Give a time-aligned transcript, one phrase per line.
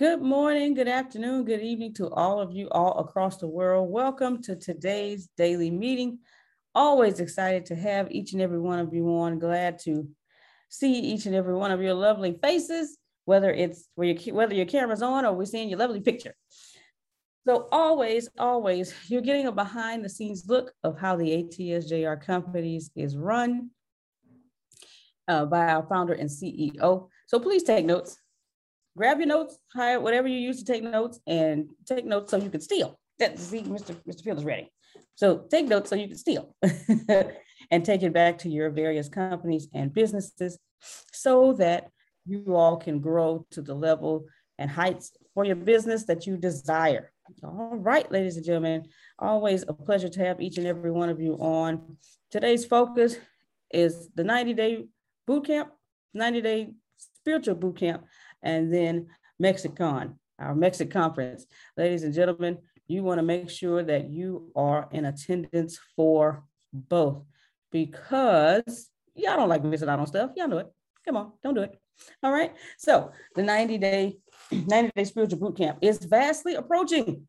[0.00, 3.90] Good morning, good afternoon, good evening to all of you all across the world.
[3.90, 6.20] Welcome to today's daily meeting.
[6.74, 9.38] Always excited to have each and every one of you on.
[9.38, 10.08] Glad to
[10.70, 12.96] see each and every one of your lovely faces,
[13.26, 16.34] whether it's where your, whether your camera's on or we're seeing your lovely picture.
[17.46, 22.90] So always, always, you're getting a behind the scenes look of how the ATSJR companies
[22.96, 23.68] is run
[25.28, 27.08] uh, by our founder and CEO.
[27.26, 28.16] So please take notes
[28.96, 32.50] grab your notes, hire whatever you use to take notes, and take notes so you
[32.50, 32.98] can steal.
[33.18, 33.94] That see, Mr.
[34.08, 34.22] Mr.
[34.22, 34.70] Field is ready.
[35.14, 36.54] So take notes so you can steal
[37.70, 40.58] and take it back to your various companies and businesses
[41.12, 41.90] so that
[42.24, 44.24] you all can grow to the level
[44.58, 47.12] and heights for your business that you desire.
[47.44, 48.86] All right, ladies and gentlemen,
[49.18, 51.96] always a pleasure to have each and every one of you on.
[52.30, 53.16] Today's focus
[53.72, 54.86] is the 90 day
[55.26, 55.70] boot camp,
[56.14, 58.04] 90 day spiritual boot camp
[58.42, 59.08] and then
[59.38, 61.46] Mexicon, our Mexit conference.
[61.76, 67.24] Ladies and gentlemen, you want to make sure that you are in attendance for both
[67.72, 70.32] because y'all don't like missing out on stuff.
[70.36, 70.66] Y'all know it.
[71.04, 71.80] Come on, don't do it.
[72.22, 72.52] All right.
[72.78, 74.18] So the 90 day,
[74.52, 77.26] 90 day spiritual boot camp is vastly approaching.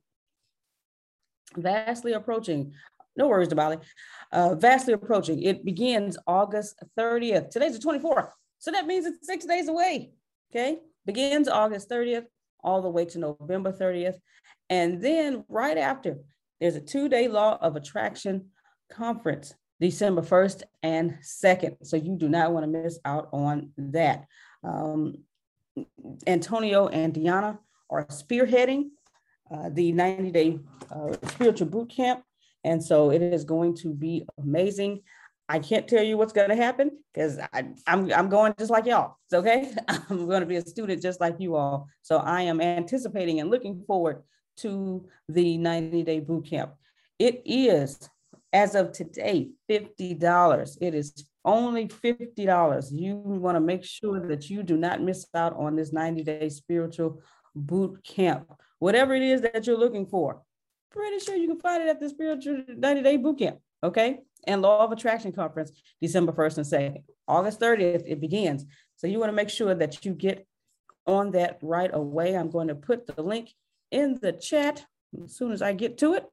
[1.55, 2.73] Vastly approaching.
[3.17, 3.79] No worries it.
[4.31, 5.41] Uh, vastly approaching.
[5.41, 7.49] It begins August 30th.
[7.49, 8.29] Today's the 24th.
[8.59, 10.11] So that means it's six days away.
[10.51, 12.25] Okay begins August 30th
[12.63, 14.15] all the way to November 30th.
[14.69, 16.17] And then right after,
[16.59, 18.49] there's a two day law of attraction
[18.91, 21.77] conference, December 1st and 2nd.
[21.83, 24.25] So you do not want to miss out on that.
[24.63, 25.15] Um,
[26.27, 27.57] Antonio and Deanna
[27.89, 28.89] are spearheading
[29.53, 30.59] uh, the 90 day
[30.91, 32.23] uh, spiritual boot camp.
[32.63, 35.01] And so it is going to be amazing.
[35.49, 39.17] I can't tell you what's going to happen because I'm I'm going just like y'all.
[39.25, 39.73] It's okay.
[39.87, 41.87] I'm going to be a student just like you all.
[42.01, 44.23] So I am anticipating and looking forward
[44.57, 46.73] to the 90 day boot camp.
[47.19, 48.09] It is
[48.53, 50.77] as of today $50.
[50.81, 52.91] It is only $50.
[52.91, 56.49] You want to make sure that you do not miss out on this 90 day
[56.49, 57.21] spiritual
[57.55, 58.51] boot camp.
[58.79, 60.41] Whatever it is that you're looking for,
[60.91, 63.59] pretty sure you can find it at the Spiritual 90 Day Boot Camp.
[63.83, 64.19] Okay.
[64.47, 67.03] And Law of Attraction Conference, December 1st and 2nd.
[67.27, 68.65] August 30th, it begins.
[68.95, 70.47] So you want to make sure that you get
[71.05, 72.35] on that right away.
[72.35, 73.51] I'm going to put the link
[73.91, 74.85] in the chat
[75.23, 76.25] as soon as I get to it.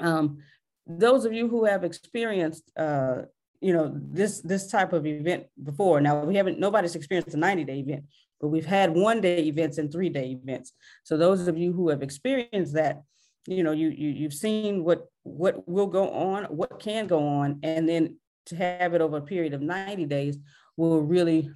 [0.00, 0.38] Um,
[0.86, 3.22] those of you who have experienced, uh,
[3.60, 6.00] you know, this this type of event before.
[6.00, 6.58] Now we haven't.
[6.58, 8.04] Nobody's experienced a 90 day event,
[8.40, 10.72] but we've had one day events and three day events.
[11.02, 13.02] So those of you who have experienced that,
[13.46, 17.60] you know, you, you you've seen what what will go on, what can go on,
[17.62, 18.16] and then
[18.46, 20.38] to have it over a period of 90 days
[20.76, 21.50] will really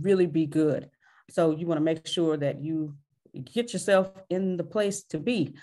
[0.00, 0.90] really be good.
[1.30, 2.94] So you want to make sure that you
[3.44, 5.54] get yourself in the place to be.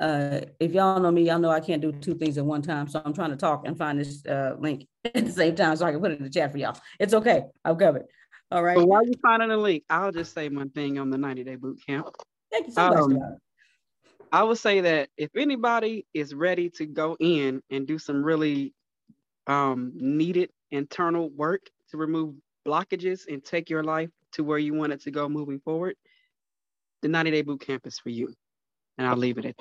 [0.00, 2.88] Uh, if y'all know me, y'all know I can't do two things at one time.
[2.88, 5.86] So I'm trying to talk and find this uh, link at the same time so
[5.86, 6.78] I can put it in the chat for y'all.
[6.98, 7.44] It's okay.
[7.64, 8.06] I'll cover it.
[8.50, 8.76] All right.
[8.76, 11.56] But while you're finding the link, I'll just say one thing on the 90 day
[11.56, 12.08] boot camp.
[12.50, 13.38] Thank you so much.
[14.34, 18.74] I would say that if anybody is ready to go in and do some really
[19.46, 22.34] um, needed internal work to remove
[22.66, 25.94] blockages and take your life to where you want it to go moving forward,
[27.02, 28.34] the 90 day boot camp is for you.
[28.98, 29.56] And I'll leave it at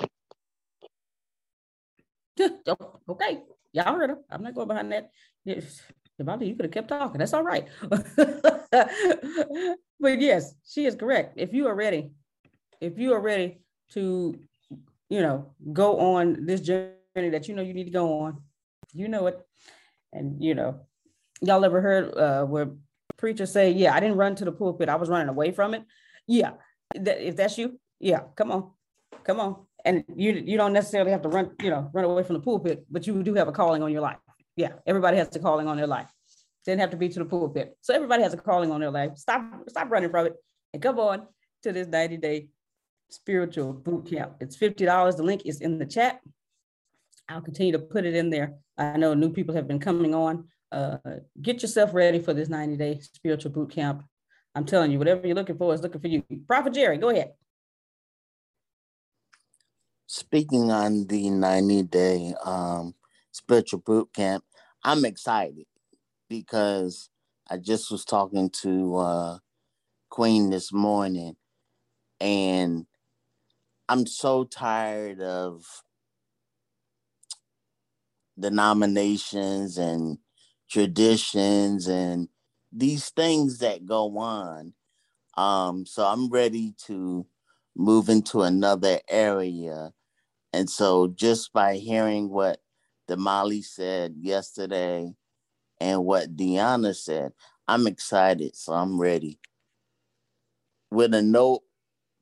[2.40, 2.90] that.
[3.10, 3.44] okay,
[3.74, 4.18] y'all heard her.
[4.32, 5.12] I'm not going behind that.
[6.20, 7.20] Devonta, you could have kept talking.
[7.20, 7.68] That's all right.
[8.72, 11.36] but yes, she is correct.
[11.36, 12.10] If you are ready,
[12.82, 13.60] if you are ready
[13.92, 14.34] to,
[15.14, 18.42] you know, go on this journey that you know you need to go on,
[18.94, 19.40] you know it.
[20.12, 20.82] And you know,
[21.42, 22.72] y'all ever heard uh, where
[23.18, 24.90] preachers say, "Yeah, I didn't run to the pulpit.
[24.90, 25.84] I was running away from it."
[26.28, 26.54] Yeah,
[26.96, 28.72] that, if that's you, yeah, come on,
[29.24, 32.36] come on and you you don't necessarily have to run you know run away from
[32.36, 34.18] the pulpit but you do have a calling on your life
[34.56, 36.08] yeah everybody has a calling on their life
[36.66, 39.12] didn't have to be to the pulpit so everybody has a calling on their life
[39.16, 40.34] stop stop running from it
[40.74, 41.28] and come on
[41.62, 42.48] to this 90 day
[43.14, 44.34] spiritual boot camp.
[44.40, 46.20] It's $50 the link is in the chat.
[47.30, 48.56] I'll continue to put it in there.
[48.78, 50.48] I know new people have been coming on.
[50.72, 50.98] Uh,
[51.42, 54.04] get yourself ready for this 90 day spiritual boot camp.
[54.56, 56.24] I'm telling you whatever you're looking for is looking for you.
[56.48, 57.34] Prophet jerry go ahead.
[60.08, 62.96] Speaking on the 90 day um,
[63.32, 64.44] spiritual boot camp,
[64.84, 65.66] I'm excited
[66.30, 67.10] because
[67.50, 69.38] I just was talking to uh,
[70.10, 71.36] Queen this morning
[72.20, 72.86] and
[73.90, 75.66] I'm so tired of
[78.40, 80.18] denominations and
[80.70, 82.30] traditions and
[82.72, 84.74] these things that go on.
[85.38, 87.26] Um, so I'm ready to
[87.76, 89.94] move into another area
[90.54, 92.62] and so just by hearing what
[93.10, 95.14] Damali said yesterday
[95.80, 97.34] and what Deanna said,
[97.68, 98.56] I'm excited.
[98.56, 99.40] So I'm ready
[100.92, 101.22] with a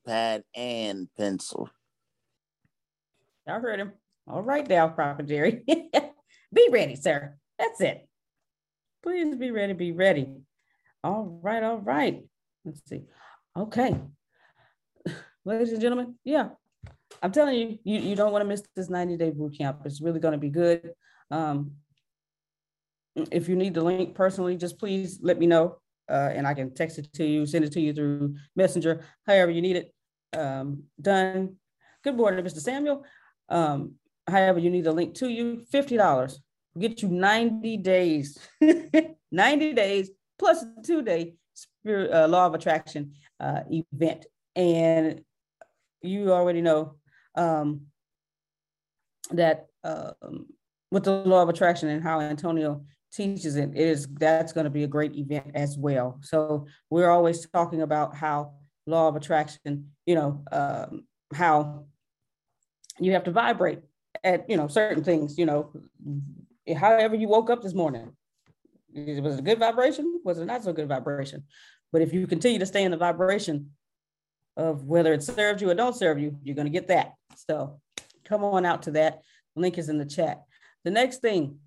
[0.06, 1.70] notepad and pencil.
[3.48, 3.94] I heard him.
[4.28, 5.64] All right now, Prophet Jerry.
[6.54, 7.36] be ready, sir.
[7.58, 8.08] That's it.
[9.04, 10.28] Please be ready, be ready.
[11.04, 12.24] All right, all right.
[12.64, 13.02] Let's see.
[13.58, 13.96] Okay.
[15.44, 16.50] Ladies and gentlemen, yeah,
[17.24, 19.82] I'm telling you, you, you don't want to miss this 90 day boot camp.
[19.86, 20.92] It's really going to be good.
[21.32, 21.72] Um,
[23.32, 26.74] if you need the link personally, just please let me know uh, and I can
[26.74, 29.94] text it to you, send it to you through Messenger, however you need it
[30.34, 31.56] um, done.
[32.04, 32.60] Good morning, Mr.
[32.60, 33.06] Samuel.
[33.50, 33.96] Um,
[34.28, 36.40] however you need the link to you, $50
[36.80, 38.38] get you 90 days,
[39.32, 44.26] 90 days plus a two day spirit, uh, law of attraction uh, event.
[44.56, 45.22] And
[46.02, 46.96] you already know
[47.36, 47.88] um,
[49.32, 50.48] that um,
[50.92, 54.70] with the law of attraction and how Antonio teaches it, it is that's going to
[54.70, 56.20] be a great event as well.
[56.22, 58.54] So we're always talking about how
[58.86, 61.86] law of attraction, you know, um, how
[63.00, 63.80] you have to vibrate
[64.24, 65.38] at you know certain things.
[65.38, 65.74] You know,
[66.76, 68.12] however you woke up this morning,
[68.94, 70.22] was it a good vibration?
[70.24, 71.44] Was it not so good vibration?
[71.92, 73.72] But if you continue to stay in the vibration
[74.58, 77.14] of whether it serves you or don't serve you, you're going to get that.
[77.36, 77.80] So
[78.24, 79.22] come on out to that.
[79.56, 80.44] Link is in the chat.
[80.84, 81.60] The next thing,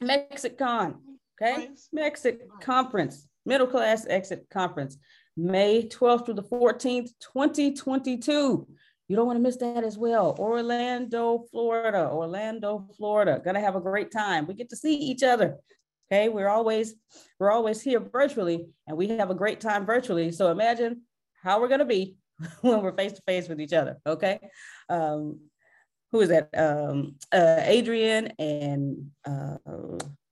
[0.00, 0.96] Mexicon,
[1.40, 1.68] okay?
[1.94, 4.96] Mexit Conference, Middle Class Exit Conference,
[5.36, 8.66] May 12th through the 14th, 2022.
[9.08, 10.36] You don't want to miss that as well.
[10.38, 13.42] Orlando, Florida, Orlando, Florida.
[13.44, 14.46] Gonna have a great time.
[14.46, 15.56] We get to see each other.
[16.12, 16.94] Okay, we're always
[17.38, 20.30] we're always here virtually, and we have a great time virtually.
[20.32, 21.02] So imagine
[21.42, 22.16] how we're to be
[22.60, 23.98] when we're face to face with each other.
[24.06, 24.38] Okay.
[24.88, 25.40] Um,
[26.12, 26.50] who is that?
[26.56, 29.56] Um, uh, Adrian and uh,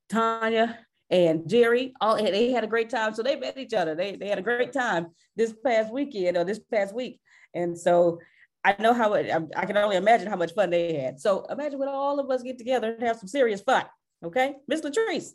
[0.08, 0.78] Tanya
[1.10, 1.92] and Jerry.
[2.00, 3.14] All they had a great time.
[3.14, 3.94] So they met each other.
[3.94, 7.20] They, they had a great time this past weekend or this past week.
[7.54, 8.18] And so
[8.64, 11.20] I know how it, I, can only imagine how much fun they had.
[11.20, 13.84] So imagine when all of us get together and have some serious fun.
[14.24, 15.30] Okay, Miss Latrice,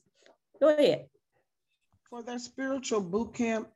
[0.59, 1.05] go ahead.
[2.09, 3.69] For that spiritual boot camp,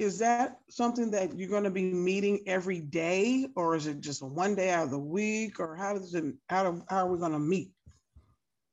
[0.00, 4.22] is that something that you're going to be meeting every day, or is it just
[4.22, 7.18] one day out of the week, or how does it how, do, how are we
[7.18, 7.70] going to meet?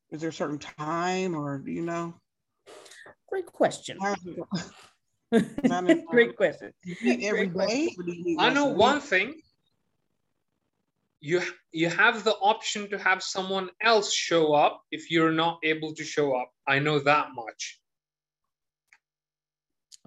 [0.10, 2.14] Is there a certain time, or do you know?
[3.28, 4.00] Great question.
[6.10, 6.72] Great question.
[7.22, 7.90] Every Great day.
[8.40, 9.42] I know one thing.
[11.20, 11.42] You
[11.74, 16.06] you have the option to have someone else show up if you're not able to
[16.06, 16.52] show up.
[16.66, 17.82] I know that much.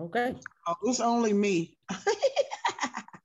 [0.00, 0.34] Okay.
[0.66, 1.76] Oh, it's only me.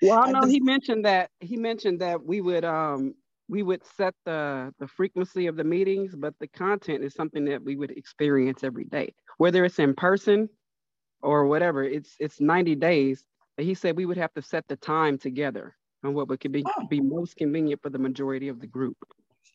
[0.01, 3.15] well, I know he mentioned that he mentioned that we would um
[3.47, 7.63] we would set the the frequency of the meetings, but the content is something that
[7.63, 10.49] we would experience every day, whether it's in person
[11.21, 11.83] or whatever.
[11.83, 13.23] It's it's 90 days.
[13.55, 16.63] But he said we would have to set the time together on what would be
[16.65, 16.87] oh.
[16.89, 18.97] be most convenient for the majority of the group.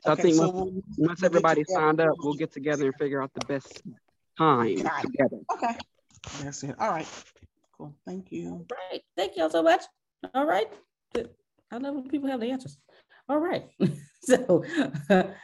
[0.04, 2.94] So okay, I think so once, we'll, once everybody signed up, we'll get together and
[2.94, 3.82] figure out the best
[4.38, 5.40] time together.
[5.52, 5.76] Okay.
[6.42, 6.74] That's it.
[6.78, 7.08] All right.
[7.76, 7.94] Cool.
[8.06, 8.66] Thank you.
[8.70, 9.02] Right.
[9.16, 9.82] Thank y'all so much.
[10.34, 10.66] All right.
[11.72, 12.76] I love when people have the answers.
[13.28, 13.64] All right.
[14.22, 14.64] so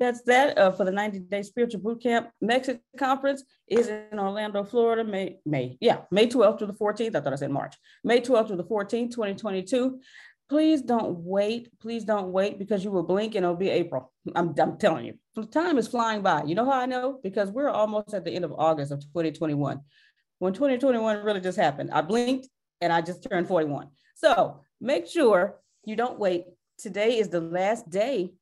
[0.00, 2.30] that's that uh, for the 90 day spiritual boot camp.
[2.40, 7.14] Mexicon conference is in Orlando, Florida, May, May, yeah, May 12th to the 14th.
[7.14, 7.76] I thought I said March.
[8.02, 10.00] May 12th to the 14th, 2022.
[10.48, 11.68] Please don't wait.
[11.78, 14.12] Please don't wait because you will blink and it'll be April.
[14.34, 16.42] I'm, I'm telling you, time is flying by.
[16.42, 17.20] You know how I know?
[17.22, 19.80] Because we're almost at the end of August of 2021
[20.40, 21.90] when 2021 really just happened.
[21.92, 22.48] I blinked
[22.80, 23.88] and I just turned 41.
[24.16, 26.46] So make sure you don't wait.
[26.78, 28.32] Today is the last day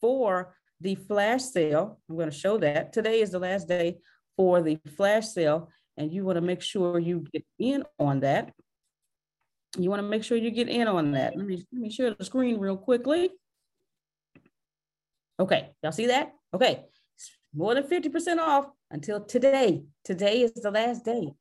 [0.00, 2.00] for the flash sale.
[2.08, 2.92] I'm going to show that.
[2.92, 3.98] Today is the last day
[4.36, 8.52] for the flash sale, and you want to make sure you get in on that.
[9.78, 11.36] You want to make sure you get in on that.
[11.36, 13.30] Let me, let me share the screen real quickly.
[15.38, 16.32] Okay, y'all see that?
[16.54, 16.84] Okay,
[17.54, 19.84] more than 50% off until today.
[20.04, 21.32] Today is the last day.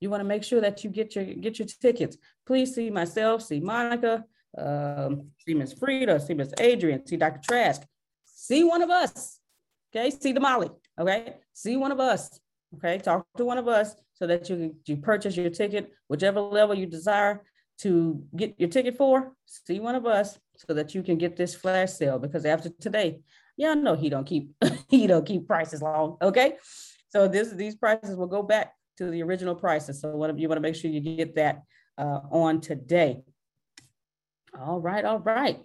[0.00, 2.16] You want to make sure that you get your get your tickets.
[2.46, 4.24] Please see myself, see Monica,
[4.58, 7.40] um, see Miss Frida, see Miss Adrian, see Dr.
[7.42, 7.82] Trask,
[8.26, 9.40] see one of us.
[9.94, 10.70] Okay, see Damali.
[11.00, 12.38] Okay, see one of us.
[12.76, 16.74] Okay, talk to one of us so that you you purchase your ticket, whichever level
[16.74, 17.42] you desire
[17.78, 19.32] to get your ticket for.
[19.46, 23.20] See one of us so that you can get this flash sale because after today,
[23.56, 24.54] yeah, no, he don't keep
[24.88, 26.16] he don't keep prices long.
[26.20, 26.54] Okay,
[27.08, 30.00] so this these prices will go back to the original prices.
[30.00, 31.62] So what you want to make sure you get that
[31.98, 33.22] uh, on today.
[34.58, 35.60] All right, all right.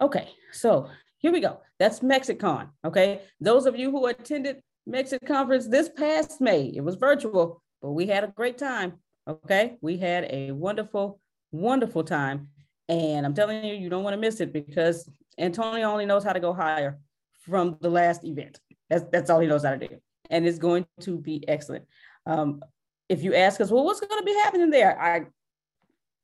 [0.00, 1.60] Okay, so here we go.
[1.78, 2.70] That's Mexicon.
[2.84, 7.92] Okay, those of you who attended Mexicon conference this past May, it was virtual, but
[7.92, 8.94] we had a great time.
[9.28, 11.20] Okay, we had a wonderful,
[11.50, 12.48] wonderful time.
[12.88, 16.32] And I'm telling you, you don't want to miss it because Antonio only knows how
[16.32, 16.98] to go higher
[17.42, 18.58] from the last event.
[18.88, 19.96] That's, that's all he knows how to do.
[20.30, 21.84] And it's going to be excellent.
[22.26, 22.62] Um,
[23.08, 25.00] if you ask us, well, what's going to be happening there?
[25.00, 25.26] I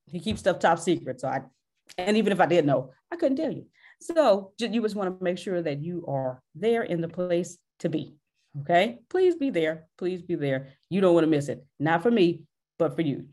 [0.07, 1.21] he keeps stuff top secret.
[1.21, 1.41] So I,
[1.97, 3.67] and even if I did know, I couldn't tell you.
[4.01, 7.89] So you just want to make sure that you are there in the place to
[7.89, 8.17] be.
[8.61, 8.99] Okay.
[9.09, 9.87] Please be there.
[9.97, 10.69] Please be there.
[10.91, 11.65] You don't want to miss it.
[11.79, 12.43] Not for me,
[12.79, 13.27] but for you.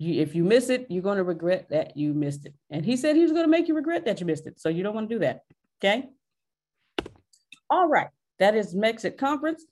[0.00, 2.54] You, if you miss it, you're going to regret that you missed it.
[2.70, 4.58] And he said he was going to make you regret that you missed it.
[4.58, 5.42] So you don't want to do that.
[5.78, 6.08] Okay.
[7.68, 8.08] All right.
[8.38, 9.66] That is Mexit Conference.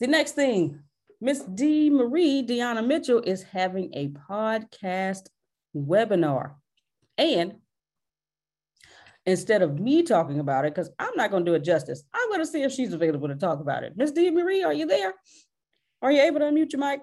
[0.00, 0.80] The next thing,
[1.20, 1.90] Miss D.
[1.90, 5.26] Marie Deanna Mitchell is having a podcast
[5.76, 6.54] webinar.
[7.18, 7.56] And
[9.26, 12.28] instead of me talking about it, because I'm not going to do it justice, I'm
[12.28, 13.98] going to see if she's available to talk about it.
[13.98, 14.30] Miss D.
[14.30, 15.12] Marie, are you there?
[16.00, 17.00] Are you able to unmute your mic?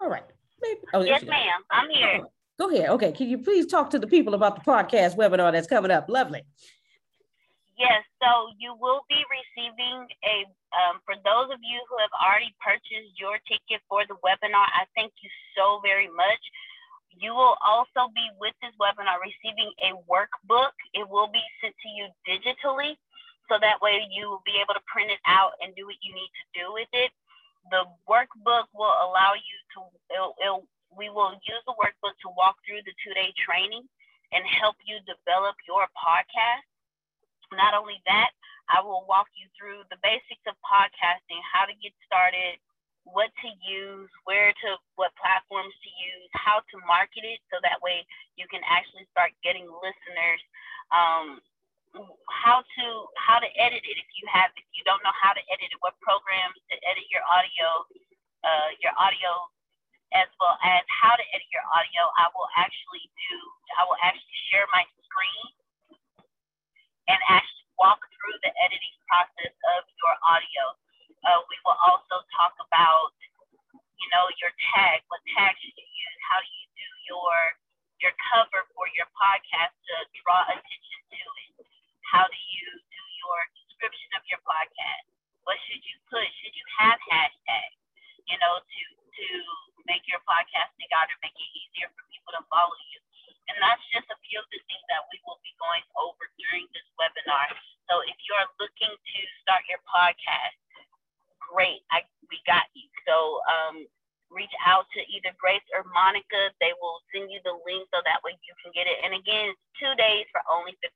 [0.00, 0.24] All right.
[0.62, 1.60] Maybe, oh, yes, ma'am.
[1.70, 2.22] I'm here.
[2.58, 2.90] Go ahead.
[2.90, 3.12] Okay.
[3.12, 6.08] Can you please talk to the people about the podcast webinar that's coming up?
[6.08, 6.42] Lovely.
[7.80, 10.44] Yes, so you will be receiving a,
[10.76, 14.84] um, for those of you who have already purchased your ticket for the webinar, I
[14.92, 16.44] thank you so very much.
[17.16, 20.76] You will also be with this webinar receiving a workbook.
[20.92, 23.00] It will be sent to you digitally,
[23.48, 26.12] so that way you will be able to print it out and do what you
[26.12, 27.08] need to do with it.
[27.68, 30.64] The workbook will allow you to, it'll, it'll,
[30.96, 33.84] we will use the workbook to walk through the two-day training
[34.32, 36.66] and help you develop your podcast
[37.54, 38.30] not only that,
[38.70, 42.62] I will walk you through the basics of podcasting, how to get started,
[43.02, 47.82] what to use, where to, what platforms to use, how to market it, so that
[47.82, 48.06] way
[48.38, 50.42] you can actually start getting listeners.
[50.94, 51.42] Um,
[52.30, 52.84] how to
[53.18, 55.78] how to edit it if you have if you don't know how to edit it,
[55.82, 57.68] what programs to edit your audio,
[58.44, 59.32] uh, your audio
[60.14, 62.02] as well as how to edit your audio.
[62.16, 63.36] I will actually do,
[63.76, 65.48] I will actually share my screen
[67.10, 70.64] and actually walk through the editing process of your audio.
[71.26, 73.14] Uh, we will also talk about,
[73.98, 75.02] you know, your tag.
[75.10, 76.18] What tag should you use?
[76.30, 77.34] How do you do your
[78.00, 79.94] your cover for your podcast to
[80.24, 81.79] draw attention to it?
[82.10, 85.06] How do you do your description of your podcast?
[85.46, 86.26] What should you put?
[86.42, 87.78] Should you have hashtags?
[88.26, 89.26] You know, to to
[89.86, 92.98] make your podcast stand out and make it easier for people to follow you.
[93.46, 96.66] And that's just a few of the things that we will be going over during
[96.74, 97.54] this webinar.
[97.86, 100.58] So if you're looking to start your podcast,
[101.38, 101.86] great.
[101.94, 102.86] I, we got you.
[103.06, 103.86] So um,
[104.30, 106.54] reach out to either Grace or Monica.
[106.58, 108.98] They will send you the link so that way you can get it.
[109.02, 110.90] And again, two days for only $50.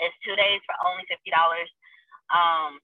[0.00, 1.30] It's two days for only $50.
[2.32, 2.80] Um,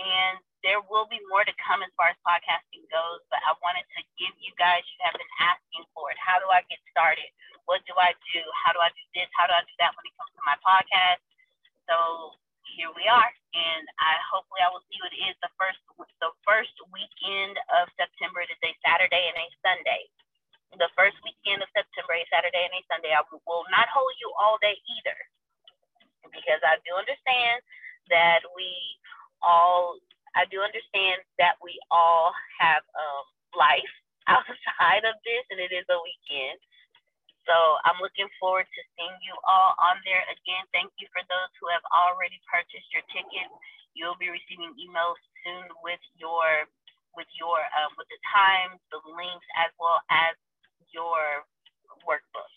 [0.00, 3.84] and there will be more to come as far as podcasting goes, but I wanted
[3.96, 6.18] to give you guys, you have been asking for it.
[6.20, 7.28] How do I get started?
[7.68, 8.42] What do I do?
[8.64, 9.28] How do I do this?
[9.36, 11.20] How do I do that when it comes to my podcast?
[11.88, 11.96] So
[12.76, 13.30] here we are.
[13.56, 15.80] And I hopefully I will see what it is the first
[16.20, 18.44] the first weekend of September.
[18.44, 20.02] It is a Saturday and a Sunday.
[20.78, 23.12] The first weekend of September, a Saturday and a Sunday.
[23.12, 25.18] I will not hold you all day either.
[26.30, 27.62] Because I do understand
[28.10, 28.70] that we
[29.42, 29.98] all
[30.36, 33.24] I do understand that we all have um,
[33.58, 33.94] life
[34.30, 36.58] outside of this, and it is a weekend.
[37.46, 37.54] So
[37.86, 40.64] I'm looking forward to seeing you all on there again.
[40.74, 43.54] Thank you for those who have already purchased your tickets.
[43.94, 46.68] You'll be receiving emails soon with your
[47.16, 50.34] with your um, with the times, the links, as well as
[50.94, 51.46] your
[52.06, 52.54] workbook.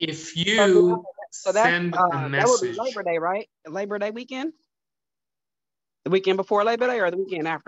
[0.00, 3.48] If you So that, send uh, a that would be Labor Day, right?
[3.66, 4.52] Labor Day weekend?
[6.04, 7.67] The weekend before Labor Day or the weekend after?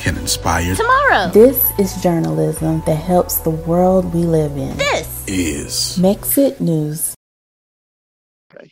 [0.00, 1.28] can inspire Tomorrow.
[1.30, 4.76] This is journalism that helps the world we live in.
[4.78, 5.24] This.
[5.28, 7.14] is Mexit News.
[8.54, 8.70] Okay.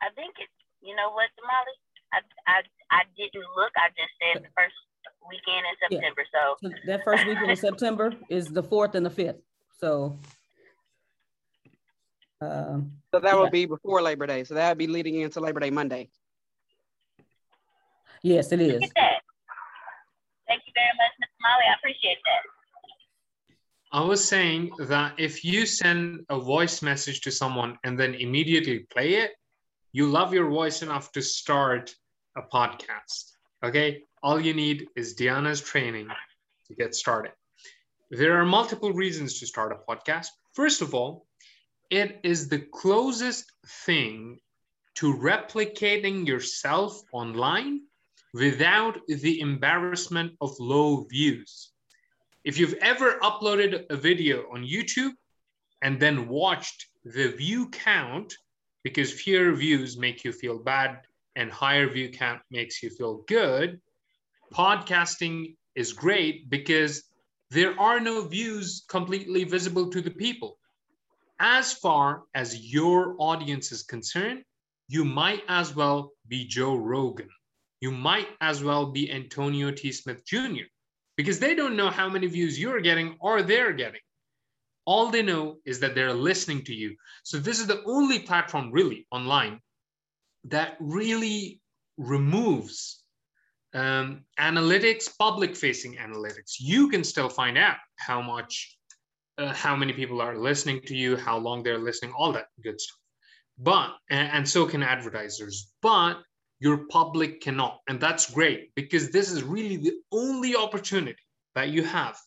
[0.00, 1.76] I think it's you know what, Molly?
[2.12, 3.72] I, I I didn't look.
[3.76, 4.74] I just said the first
[5.28, 6.22] weekend in September.
[6.32, 9.40] So So That first weekend in September is the fourth and the fifth.
[9.80, 10.16] So.
[12.40, 13.40] um, So that Yeah.
[13.40, 14.44] would be before Labor Day.
[14.44, 16.08] So that would be leading into Labor Day Monday.
[18.22, 18.82] yes, it is.
[21.46, 21.66] Molly.
[21.70, 22.42] I appreciate that.
[23.92, 28.80] I was saying that if you send a voice message to someone and then immediately
[28.90, 29.30] play it,
[29.92, 31.94] you love your voice enough to start
[32.36, 33.32] a podcast.
[33.64, 34.02] Okay.
[34.22, 36.08] All you need is Deanna's training
[36.66, 37.32] to get started.
[38.10, 40.28] There are multiple reasons to start a podcast.
[40.52, 41.26] First of all,
[41.90, 43.44] it is the closest
[43.86, 44.40] thing
[44.96, 47.85] to replicating yourself online
[48.36, 51.72] without the embarrassment of low views.
[52.44, 55.12] If you've ever uploaded a video on YouTube
[55.80, 58.34] and then watched the view count,
[58.84, 61.00] because fewer views make you feel bad
[61.34, 63.80] and higher view count makes you feel good,
[64.52, 67.04] podcasting is great because
[67.50, 70.58] there are no views completely visible to the people.
[71.40, 74.42] As far as your audience is concerned,
[74.88, 77.30] you might as well be Joe Rogan.
[77.80, 79.92] You might as well be Antonio T.
[79.92, 80.66] Smith Jr.
[81.16, 84.00] because they don't know how many views you're getting or they're getting.
[84.86, 86.96] All they know is that they're listening to you.
[87.24, 89.60] So, this is the only platform really online
[90.44, 91.60] that really
[91.96, 93.02] removes
[93.74, 96.56] um, analytics, public facing analytics.
[96.58, 98.78] You can still find out how much,
[99.38, 102.80] uh, how many people are listening to you, how long they're listening, all that good
[102.80, 102.98] stuff.
[103.58, 105.72] But, and, and so can advertisers.
[105.82, 106.18] But
[106.58, 107.80] your public cannot.
[107.88, 111.22] And that's great because this is really the only opportunity
[111.54, 112.18] that you have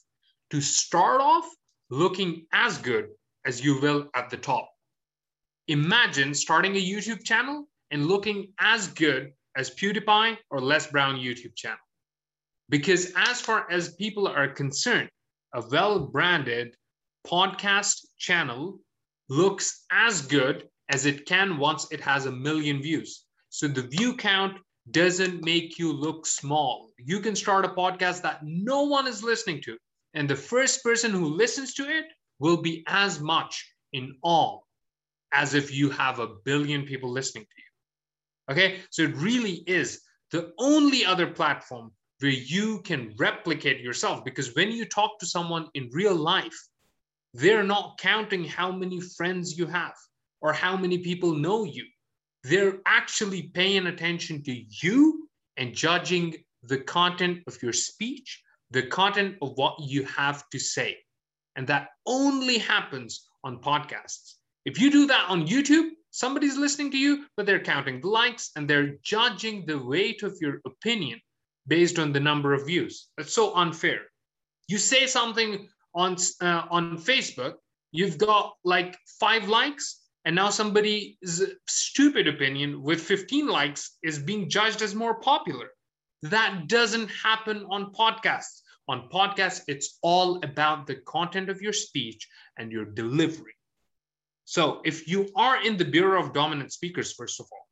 [0.52, 1.46] to start off
[1.90, 3.10] looking as good
[3.46, 4.70] as you will at the top.
[5.68, 11.56] Imagine starting a YouTube channel and looking as good as PewDiePie or Les Brown YouTube
[11.56, 11.78] channel.
[12.70, 15.10] Because as far as people are concerned,
[15.54, 16.76] a well-branded
[17.26, 18.80] podcast channel
[19.30, 23.26] looks as good as it can once it has a million views.
[23.60, 24.58] So the view count
[24.92, 26.92] doesn't make you look small.
[26.98, 29.78] You can start a podcast that no one is listening to,
[30.14, 32.06] and the first person who listens to it
[32.40, 34.62] will be as much in awe
[35.34, 38.54] as if you have a billion people listening to you.
[38.54, 41.92] Okay, so it really is the only other platform
[42.22, 46.58] where you can replicate yourself because when you talk to someone in real life,
[47.34, 49.96] they're not counting how many friends you have
[50.40, 51.84] or how many people know you.
[52.44, 59.36] They're actually paying attention to you and judging the content of your speech, the content
[59.42, 60.98] of what you have to say.
[61.56, 64.36] And that only happens on podcasts.
[64.66, 68.52] If you do that on YouTube, somebody's listening to you, but they're counting the likes
[68.56, 71.20] and they're judging the weight of your opinion
[71.68, 73.08] based on the number of views.
[73.18, 74.02] That's so unfair.
[74.68, 77.56] You say something on uh, on Facebook,
[77.92, 84.50] you've got like five likes, and now somebody's stupid opinion with 15 likes is being
[84.50, 85.70] judged as more popular.
[86.24, 88.62] That doesn't happen on podcasts.
[88.90, 92.28] On podcasts, it's all about the content of your speech
[92.58, 93.54] and your delivery.
[94.46, 97.68] So if you are in the Bureau of Dominant Speakers, first of all,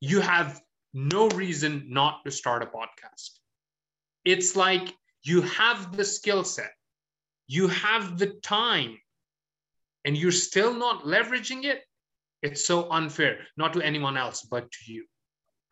[0.00, 0.60] you have
[0.94, 3.38] no reason not to start a podcast.
[4.24, 6.72] It's like you have the skill set,
[7.46, 8.98] you have the time,
[10.08, 11.82] and you're still not leveraging it.
[12.42, 15.04] It's so unfair, not to anyone else, but to you.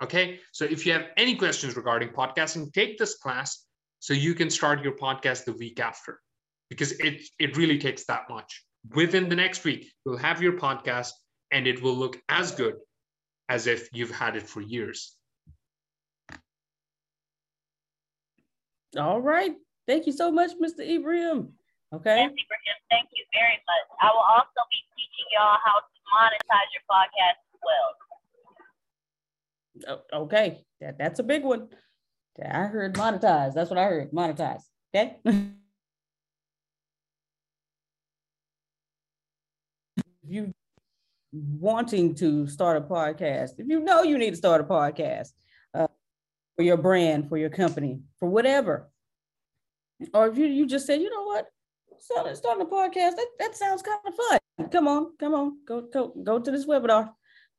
[0.03, 0.40] Okay.
[0.53, 3.64] So if you have any questions regarding podcasting, take this class
[3.99, 6.20] so you can start your podcast the week after
[6.68, 8.62] because it, it really takes that much.
[8.94, 11.12] Within the next week, you'll have your podcast
[11.51, 12.75] and it will look as good
[13.49, 15.16] as if you've had it for years.
[18.99, 19.55] All right.
[19.88, 20.87] Thank you so much, Mr.
[20.87, 21.56] Ibrahim.
[21.94, 22.16] Okay.
[22.16, 22.35] Thank
[23.12, 23.87] you very much.
[24.03, 27.94] I will also be teaching y'all how to monetize your podcast as well.
[30.22, 30.64] Okay.
[30.81, 31.68] That, that's a big one.
[32.44, 33.55] I heard monetize.
[33.55, 34.11] That's what I heard.
[34.12, 34.62] Monetize.
[34.94, 35.16] Okay.
[40.29, 40.53] If you
[41.33, 45.29] wanting to start a podcast, if you know you need to start a podcast
[45.72, 45.87] uh,
[46.57, 48.90] for your brand, for your company, for whatever,
[50.12, 51.46] or if you, you just say, you know what,
[52.00, 54.68] start, starting a podcast, that, that sounds kind of fun.
[54.70, 57.11] Come on, come on, go, go, go to this webinar.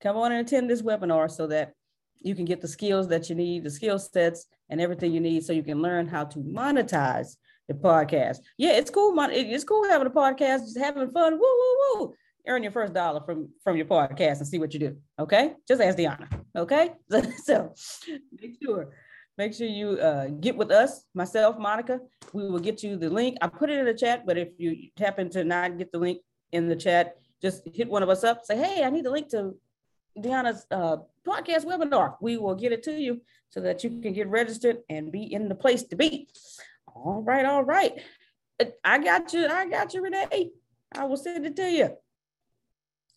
[0.02, 1.74] Come on and attend this webinar so that
[2.20, 5.44] you can get the skills that you need, the skill sets and everything you need
[5.44, 7.36] so you can learn how to monetize
[7.68, 8.38] the podcast.
[8.58, 9.14] Yeah, it's cool.
[9.30, 11.34] It's cool having a podcast, just having fun.
[11.34, 12.14] Woo, woo, woo
[12.48, 14.98] earn your first dollar from from your podcast and see what you do.
[15.20, 16.28] Okay, just ask Deanna.
[16.56, 16.94] Okay,
[17.44, 17.74] so
[18.42, 18.94] make sure
[19.38, 22.00] make sure you uh, get with us, myself, Monica.
[22.34, 23.38] We will get you the link.
[23.42, 26.22] I put it in the chat, but if you happen to not get the link
[26.52, 28.46] in the chat, just hit one of us up.
[28.46, 29.56] Say, hey, I need the link to
[30.18, 32.16] Deanna's uh, podcast webinar.
[32.20, 35.48] We will get it to you so that you can get registered and be in
[35.48, 36.28] the place to be.
[36.88, 37.94] All right, all right.
[38.84, 39.48] I got you.
[39.48, 40.50] I got you, Renee.
[40.96, 41.90] I will send it to you.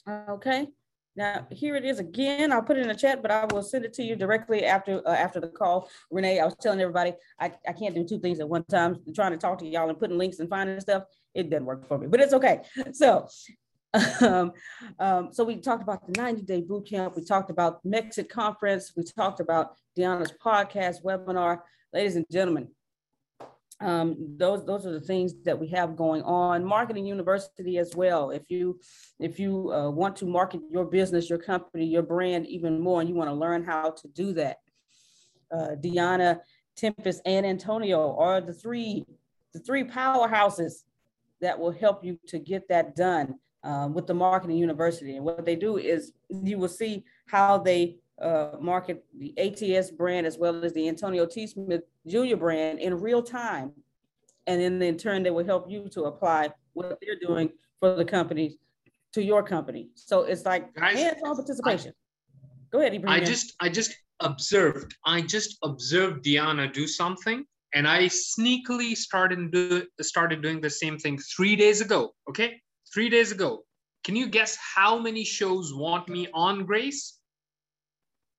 [0.09, 0.69] Okay.
[1.17, 2.53] Now here it is again.
[2.53, 5.07] I'll put it in the chat, but I will send it to you directly after
[5.07, 5.89] uh, after the call.
[6.11, 8.99] Renee, I was telling everybody I, I can't do two things at one time.
[9.07, 11.05] I'm trying to talk to y'all and putting links and finding stuff.
[11.35, 12.63] It doesn't work for me, but it's okay.
[12.93, 13.29] So,
[14.21, 14.53] um,
[15.01, 17.17] um, so we talked about the 90 day boot camp.
[17.17, 18.93] We talked about Mexit conference.
[18.97, 21.61] We talked about Deanna's podcast webinar.
[21.93, 22.69] Ladies and gentlemen,
[23.81, 26.65] um, those those are the things that we have going on.
[26.65, 28.31] Marketing University as well.
[28.31, 28.79] If you
[29.19, 33.09] if you uh, want to market your business, your company, your brand even more, and
[33.09, 34.59] you want to learn how to do that,
[35.51, 36.41] uh, Deanna,
[36.77, 39.07] Tempest, and Antonio are the three
[39.55, 40.85] the three powerhouses
[41.41, 45.17] that will help you to get that done uh, with the Marketing University.
[45.17, 50.27] And what they do is you will see how they uh, market the ATS brand
[50.27, 51.47] as well as the Antonio T.
[51.47, 52.37] Smith Jr.
[52.37, 53.73] brand in real time.
[54.47, 58.05] And then in turn, they will help you to apply what they're doing for the
[58.05, 58.57] companies
[59.13, 59.91] to your company.
[59.95, 61.93] So it's like hands-on participation.
[61.93, 63.23] I, Go ahead, Ibrahim.
[63.23, 64.95] I just I just observed.
[65.05, 70.99] I just observed Deanna do something, and I sneakily started do, started doing the same
[70.99, 72.15] thing three days ago.
[72.29, 72.61] Okay,
[72.93, 73.65] three days ago.
[74.05, 77.20] Can you guess how many shows want me on Grace?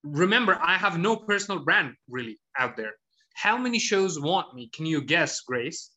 [0.03, 2.93] Remember, I have no personal brand really out there.
[3.35, 4.69] How many shows want me?
[4.73, 5.91] Can you guess, Grace?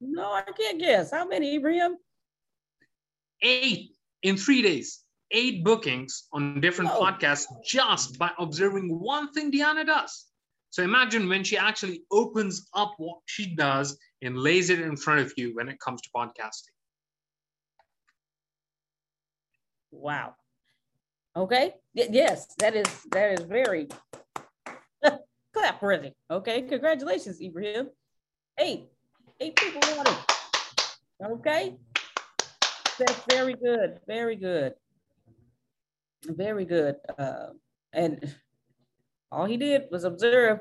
[0.00, 1.10] No, I can't guess.
[1.10, 1.96] How many, Ibrahim?
[3.42, 3.92] eight
[4.22, 7.00] in three days, eight bookings on different Whoa.
[7.00, 10.26] podcasts just by observing one thing Deanna does.
[10.70, 15.20] So imagine when she actually opens up what she does and lays it in front
[15.20, 16.74] of you when it comes to podcasting.
[19.90, 20.34] Wow.
[21.40, 21.72] Okay.
[21.94, 23.88] Yes, that is that is very
[25.54, 26.12] clap worthy.
[26.30, 26.60] Okay.
[26.60, 27.88] Congratulations, Ibrahim.
[28.58, 28.90] Eight.
[29.40, 30.18] Eight people want it.
[31.24, 31.76] Okay.
[32.98, 34.00] That's very good.
[34.06, 34.74] Very good.
[36.26, 36.96] Very good.
[37.18, 37.56] Uh,
[37.94, 38.36] and
[39.32, 40.58] all he did was observe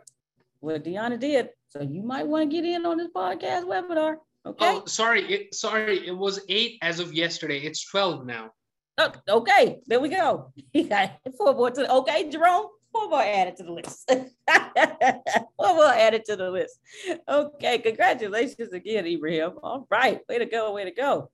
[0.62, 1.50] what Deanna did.
[1.68, 4.16] So you might want to get in on this podcast webinar.
[4.46, 4.66] Okay.
[4.66, 7.60] Oh, sorry, it, sorry, it was eight as of yesterday.
[7.60, 8.52] It's 12 now.
[9.00, 10.52] Oh, okay, there we go.
[10.74, 12.68] He got four more to okay, Jerome.
[12.92, 14.12] Four more added to the list.
[15.58, 16.80] four more added to the list.
[17.28, 19.54] Okay, congratulations again, Ibrahim.
[19.64, 21.32] All right, way to go, way to go.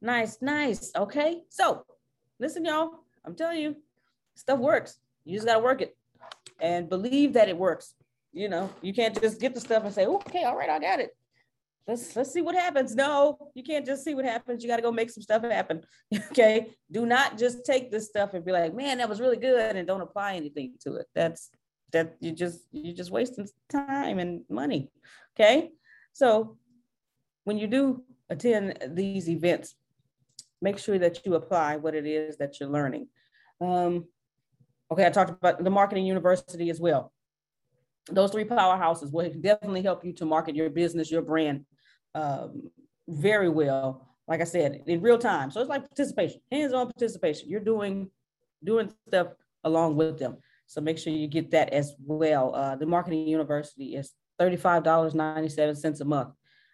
[0.00, 0.92] Nice, nice.
[0.96, 1.84] Okay, so
[2.40, 3.00] listen, y'all.
[3.24, 3.76] I'm telling you,
[4.34, 4.98] stuff works.
[5.24, 5.96] You just gotta work it
[6.60, 7.94] and believe that it works.
[8.32, 11.00] You know, you can't just get the stuff and say, okay, all right, I got
[11.00, 11.14] it.
[11.86, 12.94] Let's let's see what happens.
[12.94, 14.62] No, you can't just see what happens.
[14.62, 15.82] You got to go make some stuff happen.
[16.30, 16.70] okay.
[16.90, 19.86] Do not just take this stuff and be like, man, that was really good, and
[19.86, 21.06] don't apply anything to it.
[21.14, 21.50] That's
[21.92, 24.90] that you just you're just wasting time and money.
[25.36, 25.72] Okay.
[26.14, 26.56] So
[27.44, 29.74] when you do attend these events,
[30.62, 33.08] make sure that you apply what it is that you're learning.
[33.60, 34.06] Um,
[34.90, 37.12] okay, I talked about the marketing university as well.
[38.10, 41.64] Those three powerhouses will definitely help you to market your business, your brand
[42.14, 42.70] um,
[43.08, 44.08] very well.
[44.26, 45.50] Like I said, in real time.
[45.50, 47.48] So it's like participation, hands-on participation.
[47.48, 48.10] You're doing
[48.62, 49.28] doing stuff
[49.64, 50.38] along with them.
[50.66, 52.54] So make sure you get that as well.
[52.54, 56.30] Uh, the marketing university is $35.97 a month.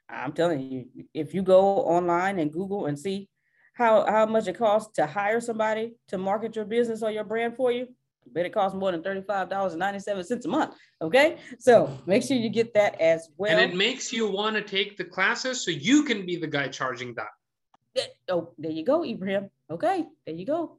[0.08, 3.28] I'm telling you, if you go online and Google and see
[3.74, 7.56] how, how much it costs to hire somebody to market your business or your brand
[7.56, 7.88] for you,
[8.30, 10.74] I bet it costs more than $35.97 a month.
[11.02, 11.38] Okay.
[11.58, 13.50] So make sure you get that as well.
[13.50, 16.68] And it makes you want to take the classes so you can be the guy
[16.68, 18.06] charging that.
[18.28, 19.50] Oh, there you go, Ibrahim.
[19.68, 20.78] Okay, there you go.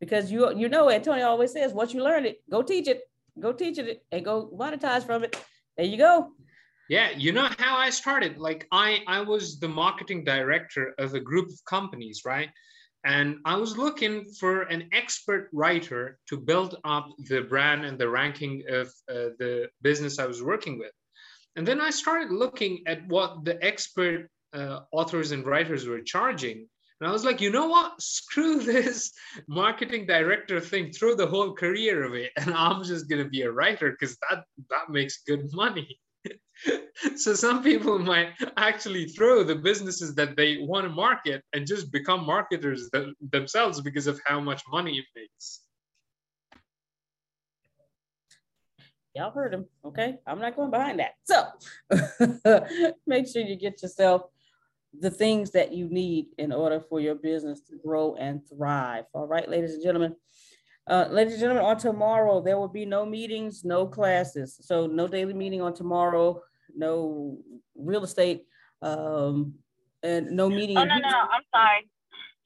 [0.00, 3.02] Because you you know Antonio always says, once you learn it, go teach it,
[3.38, 5.36] go teach it, and go monetize from it.
[5.76, 6.32] There you go.
[6.88, 8.38] Yeah, you know how I started.
[8.38, 12.50] Like I I was the marketing director of a group of companies, right?
[13.04, 18.08] And I was looking for an expert writer to build up the brand and the
[18.08, 20.92] ranking of uh, the business I was working with.
[21.56, 26.66] And then I started looking at what the expert uh, authors and writers were charging.
[27.00, 28.00] And I was like, you know what?
[28.00, 29.12] Screw this
[29.48, 30.90] marketing director thing.
[30.90, 34.88] Throw the whole career away, and I'm just gonna be a writer because that that
[34.90, 35.98] makes good money.
[37.16, 41.92] so some people might actually throw the businesses that they want to market and just
[41.92, 45.60] become marketers th- themselves because of how much money it makes.
[49.14, 49.66] Y'all heard him.
[49.84, 50.16] Okay.
[50.26, 51.14] I'm not going behind that.
[51.24, 54.22] So make sure you get yourself
[55.00, 59.04] the things that you need in order for your business to grow and thrive.
[59.12, 60.16] All right, ladies and gentlemen.
[60.86, 64.58] Uh, ladies and gentlemen, on tomorrow, there will be no meetings, no classes.
[64.60, 66.42] So no daily meeting on tomorrow,
[66.76, 67.38] no
[67.74, 68.44] real estate,
[68.82, 69.54] um,
[70.02, 70.76] and no meeting.
[70.76, 71.88] Oh, no, no, I'm sorry.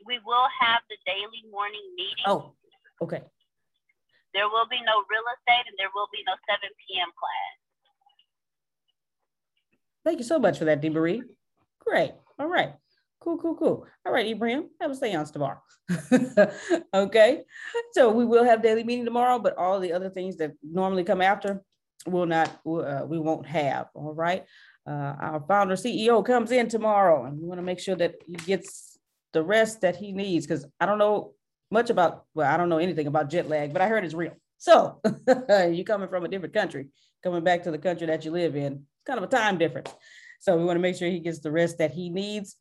[0.07, 2.25] We will have the daily morning meeting.
[2.27, 2.53] Oh,
[3.03, 3.23] okay.
[4.35, 7.09] There will be no real estate and there will be no 7 p.m.
[7.19, 7.55] class.
[10.05, 11.23] Thank you so much for that, Dee Marie.
[11.81, 12.13] Great.
[12.39, 12.75] All right.
[13.21, 13.87] Cool, cool, cool.
[14.07, 15.61] All right, Ibrahim, have a seance tomorrow.
[16.95, 17.43] okay.
[17.93, 21.21] So we will have daily meeting tomorrow, but all the other things that normally come
[21.21, 21.63] after
[22.07, 23.89] will not, uh, we won't have.
[23.95, 24.45] All right.
[24.87, 28.35] Uh, our founder CEO comes in tomorrow and we want to make sure that he
[28.35, 28.99] gets
[29.33, 31.35] the rest that he needs because I don't know
[31.71, 34.35] much about, well, I don't know anything about jet lag, but I heard it's real.
[34.59, 35.01] So
[35.71, 36.89] you coming from a different country,
[37.23, 39.93] coming back to the country that you live in, it's kind of a time difference.
[40.41, 42.57] So we want to make sure he gets the rest that he needs.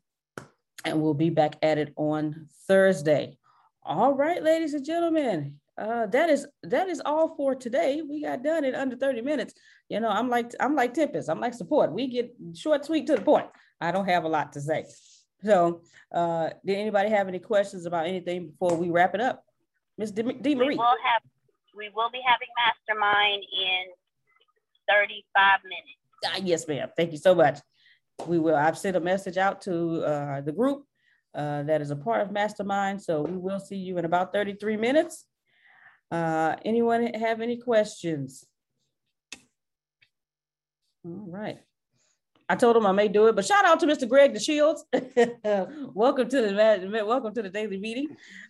[0.86, 3.38] And we'll be back at it on Thursday.
[3.84, 5.60] All right, ladies and gentlemen.
[5.78, 8.02] Uh, that is that is all for today.
[8.02, 9.54] We got done in under 30 minutes.
[9.90, 11.30] You know, I'm like I'm like Tempest.
[11.30, 11.92] I'm like support.
[11.92, 13.48] We get short, sweet to the point.
[13.80, 14.86] I don't have a lot to say.
[15.44, 19.44] So, uh, did anybody have any questions about anything before we wrap it up?
[19.98, 20.24] Miss D.
[20.24, 20.56] D.
[20.56, 20.70] Marie.
[20.70, 21.22] We will have
[21.76, 23.94] we will be having mastermind in
[24.90, 26.00] 35 minutes.
[26.26, 26.90] Ah, yes, ma'am.
[26.98, 27.60] Thank you so much.
[28.26, 28.56] We will.
[28.56, 30.86] I've sent a message out to uh, the group
[31.36, 33.02] uh, that is a part of Mastermind.
[33.02, 35.26] So we will see you in about 33 minutes.
[36.10, 38.46] Uh, anyone have any questions?
[41.06, 41.60] All right.
[42.50, 44.08] I told him I may do it, but shout out to Mr.
[44.08, 44.80] Greg DeShields.
[45.94, 48.08] welcome to the welcome to the daily meeting,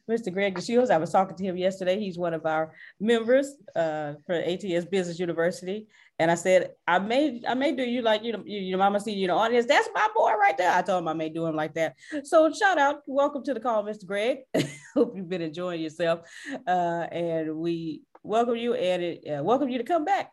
[0.10, 0.32] Mr.
[0.32, 0.92] Greg the DeShields.
[0.92, 2.00] I was talking to him yesterday.
[2.00, 5.88] He's one of our members uh, for ATS Business University,
[6.20, 9.14] and I said I may I may do you like you know your mama see
[9.14, 9.66] you know audience.
[9.66, 10.72] That's my boy right there.
[10.72, 11.96] I told him I may do him like that.
[12.24, 14.06] So shout out, welcome to the call, Mr.
[14.06, 14.40] Greg.
[14.96, 16.22] Hope you've been enjoying yourself,
[16.68, 20.32] uh, and we welcome you and it, uh, welcome you to come back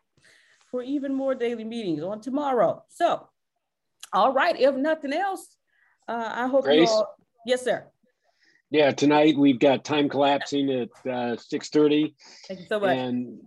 [0.71, 2.83] for even more daily meetings on tomorrow.
[2.89, 3.27] So
[4.11, 4.59] all right.
[4.59, 5.55] If nothing else,
[6.07, 6.89] uh, I hope Grace?
[6.89, 7.15] you all.
[7.45, 7.85] Yes, sir.
[8.71, 12.15] Yeah, tonight we've got time collapsing at uh, six thirty.
[12.47, 12.97] Thank you so much.
[12.97, 13.39] And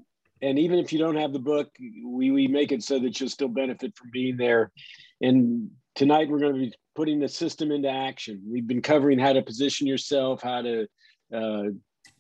[0.42, 1.68] and even if you don't have the book,
[2.04, 4.72] we we make it so that you'll still benefit from being there.
[5.20, 8.42] And tonight we're going to be putting the system into action.
[8.48, 10.86] We've been covering how to position yourself, how to
[11.34, 11.62] uh,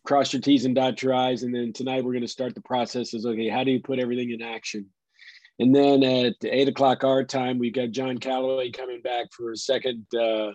[0.04, 2.60] cross your T's and dot your I's, and then tonight we're going to start the
[2.62, 3.14] process.
[3.14, 3.48] Is okay.
[3.48, 4.86] How do you put everything in action?
[5.60, 9.56] And then at eight o'clock our time, we've got John Calloway coming back for a
[9.56, 10.52] second uh,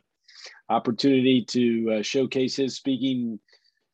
[0.69, 3.39] opportunity to uh, showcase his speaking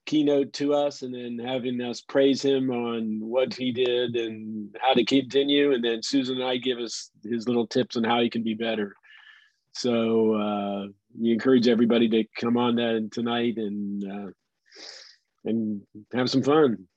[0.10, 4.91] keynote to us and then having us praise him on what he did and how
[4.91, 5.72] to continue.
[5.72, 8.56] And then Susan and I give us his little tips on how he can be
[8.56, 8.95] better.
[9.76, 14.32] So uh, we encourage everybody to come on that tonight and uh,
[15.45, 16.88] and have some fun.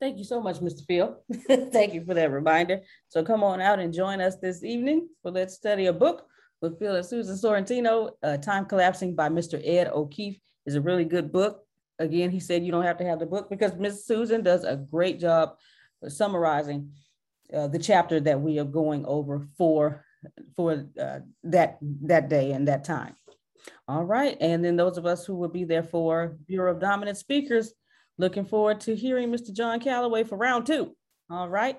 [0.00, 0.86] Thank you so much, Mr.
[0.86, 1.18] Phil.
[1.70, 2.80] Thank you for that reminder.
[3.08, 6.26] So come on out and join us this evening for Let's Study a Book
[6.62, 8.12] with Phil and Susan Sorrentino.
[8.22, 9.60] Uh, Time Collapsing by Mr.
[9.62, 11.62] Ed O'Keefe is a really good book.
[11.98, 14.76] Again, he said you don't have to have the book because Miss Susan does a
[14.76, 15.56] great job
[16.08, 16.90] summarizing
[17.52, 20.04] uh, the chapter that we are going over for
[20.56, 23.14] for uh, that that day and that time.
[23.86, 27.16] All right, and then those of us who will be there for Bureau of Dominant
[27.16, 27.72] Speakers
[28.16, 29.52] Looking forward to hearing Mr.
[29.52, 30.94] John Calloway for round two.
[31.30, 31.78] All right.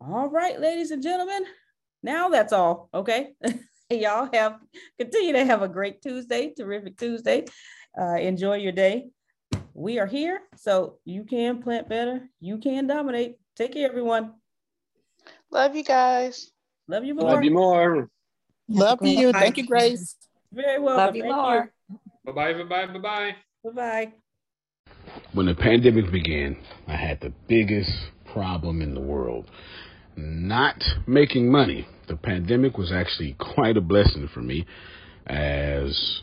[0.00, 1.44] All right, ladies and gentlemen.
[2.02, 2.88] Now that's all.
[2.92, 3.34] Okay.
[3.90, 4.58] Y'all have
[4.98, 7.44] continue to have a great Tuesday, terrific Tuesday.
[7.98, 9.10] Uh, enjoy your day.
[9.74, 12.28] We are here, so you can plant better.
[12.40, 13.36] You can dominate.
[13.56, 14.34] Take care, everyone.
[15.50, 16.50] Love you guys.
[16.88, 17.30] Love you more.
[17.30, 18.08] Love you more.
[18.68, 19.32] Love you.
[19.32, 20.16] Thank you, Grace.
[20.52, 20.96] Very well.
[20.96, 21.70] Love you more.
[22.24, 22.52] Bye bye.
[22.52, 22.86] Bye bye.
[22.86, 23.36] Bye bye.
[23.64, 24.12] Bye bye.
[25.32, 27.90] When the pandemic began, I had the biggest
[28.32, 29.50] problem in the world.
[30.16, 31.86] Not making money.
[32.08, 34.66] The pandemic was actually quite a blessing for me
[35.26, 36.22] as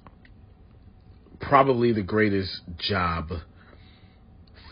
[1.41, 3.29] probably the greatest job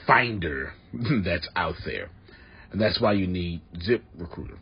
[0.06, 0.74] finder
[1.24, 2.10] that's out there?
[2.72, 4.58] And that's why you need ZipRecruiter.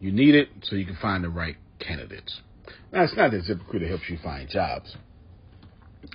[0.00, 2.40] You need it so you can find the right candidates.
[2.92, 4.96] Now, it's not that ZipRecruiter helps you find jobs.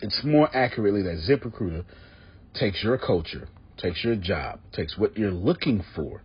[0.02, 1.84] It's more accurately that ZipRecruiter
[2.54, 6.22] takes your culture, takes your job, takes what you're looking for,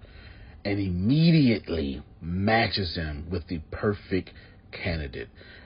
[0.65, 4.31] and immediately matches them with the perfect
[4.73, 5.29] candidate.